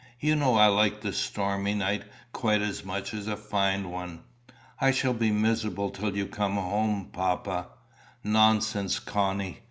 [0.19, 4.21] You know I like a stormy night quite as much as a fine one."
[4.79, 7.67] "I shall be miserable till you come home, papa."
[8.23, 9.59] "Nonsense, Connie.